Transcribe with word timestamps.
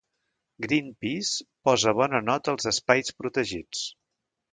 Greenpeace 0.65 1.45
posa 1.69 1.93
bona 1.99 2.21
nota 2.29 2.55
als 2.55 2.69
espais 2.73 3.13
protegits 3.21 3.83